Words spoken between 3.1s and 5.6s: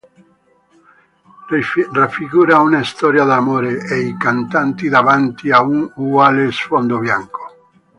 d'amore e i cantanti davanti